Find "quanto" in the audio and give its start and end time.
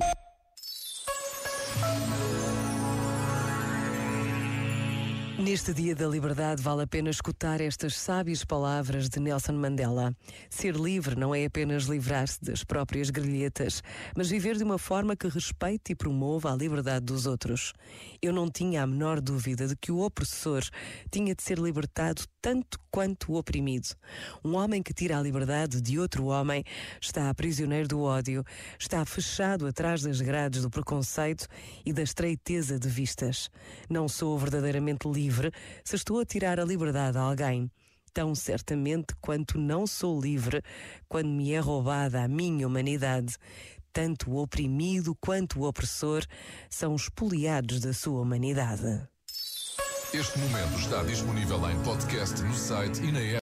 22.90-23.30, 39.20-39.58, 45.20-45.60